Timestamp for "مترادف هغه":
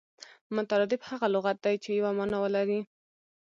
0.55-1.27